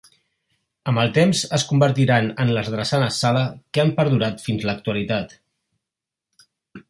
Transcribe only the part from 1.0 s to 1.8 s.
el temps es